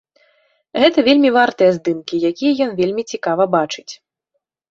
Гэта 0.83 1.03
вельмі 1.07 1.29
вартыя 1.35 1.75
здымкі, 1.77 2.21
якія 2.31 2.53
ён 2.67 2.71
вельмі 2.81 3.03
цікава 3.13 3.43
бачыць. 3.57 3.89